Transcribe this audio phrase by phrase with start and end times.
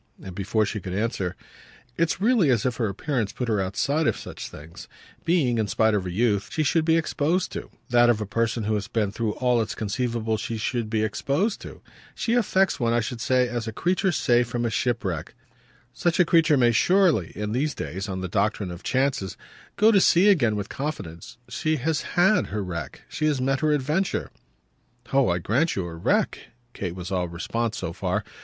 [0.23, 1.35] And before she could answer:
[1.95, 4.87] "It's really as if her appearance put her outside of such things
[5.25, 9.61] being, in spite of her youth, that of a person who has been through all
[9.61, 11.83] it's conceivable she should be exposed to.
[12.15, 15.35] She affects one, I should say, as a creature saved from a shipwreck.
[15.93, 19.37] Such a creature may surely, in these days, on the doctrine of chances,
[19.75, 21.37] go to sea again with confidence.
[21.47, 24.31] She has HAD her wreck she has met her adventure."
[25.13, 26.39] "Oh I grant you her wreck!"
[26.73, 28.23] Kate was all response so far.